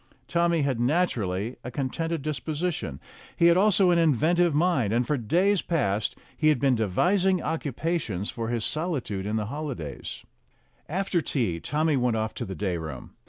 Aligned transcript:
Tommy 0.27 0.63
had 0.63 0.79
naturally 0.79 1.57
a 1.63 1.69
contented 1.69 2.23
disposition. 2.23 2.99
He 3.37 3.45
had 3.45 3.55
also 3.55 3.91
an 3.91 3.99
inventive 3.99 4.55
mind, 4.55 4.91
and 4.93 5.05
for 5.05 5.15
days 5.15 5.61
past 5.61 6.15
he 6.35 6.47
had 6.49 6.59
been 6.59 6.73
devising 6.73 7.39
occupations 7.39 8.31
for 8.31 8.47
his 8.47 8.65
solitude 8.65 9.27
in 9.27 9.35
the 9.35 9.45
holidays. 9.45 10.23
102 10.87 10.89
STORIES 10.89 10.89
WITHOUT 10.89 10.89
TEARS 10.89 10.99
After 10.99 11.21
tea 11.21 11.59
Tommy 11.71 11.97
went 11.97 12.17
off 12.17 12.33
to 12.33 12.45
the 12.45 12.55
day 12.55 12.77
room. 12.77 13.11